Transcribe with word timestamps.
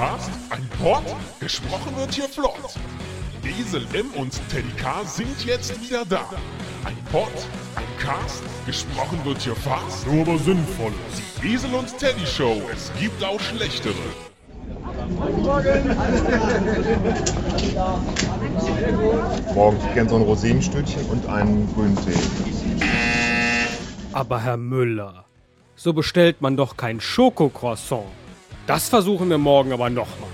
Cast, 0.00 0.30
ein 0.48 0.66
Pod, 0.82 1.02
gesprochen 1.40 1.94
wird 1.94 2.14
hier 2.14 2.26
flott. 2.26 2.74
Esel 3.44 3.86
M 3.92 4.06
und 4.16 4.32
Teddy 4.48 4.70
K 4.78 5.04
sind 5.04 5.44
jetzt 5.44 5.78
wieder 5.82 6.06
da. 6.06 6.24
Ein 6.86 6.96
Pod, 7.12 7.28
ein 7.76 7.84
Cast, 7.98 8.42
gesprochen 8.64 9.20
wird 9.24 9.42
hier 9.42 9.54
fast, 9.54 10.06
nur 10.06 10.22
aber 10.22 10.38
sinnvoll. 10.38 10.94
Die 11.42 11.52
Esel 11.52 11.74
und 11.74 11.98
Teddy 11.98 12.24
Show, 12.24 12.62
es 12.72 12.90
gibt 12.98 13.22
auch 13.22 13.38
schlechtere. 13.40 13.92
Morgens 19.54 19.84
gern 19.92 20.08
so 20.08 20.16
ein 20.16 20.22
Rosinenstückchen 20.22 21.04
und 21.10 21.26
einen 21.26 21.70
grünen 21.74 21.96
Tee. 21.96 22.84
Aber 24.14 24.40
Herr 24.40 24.56
Müller, 24.56 25.26
so 25.76 25.92
bestellt 25.92 26.40
man 26.40 26.56
doch 26.56 26.78
kein 26.78 27.02
Schokocroissant. 27.02 28.06
Das 28.70 28.88
versuchen 28.88 29.28
wir 29.28 29.36
morgen 29.36 29.72
aber 29.72 29.90
nochmal. 29.90 30.29